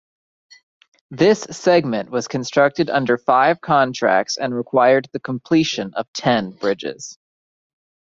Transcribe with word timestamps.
This 1.11 1.41
segment 1.51 2.09
was 2.09 2.27
constructed 2.27 2.89
under 2.89 3.19
five 3.19 3.61
contracts 3.61 4.35
and 4.35 4.51
required 4.51 5.07
the 5.13 5.19
completion 5.19 5.93
of 5.93 6.11
ten 6.11 6.49
bridges. 6.49 7.19